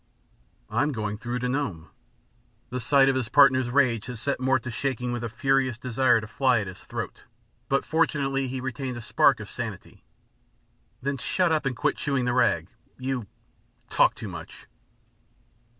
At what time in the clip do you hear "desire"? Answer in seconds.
5.77-6.19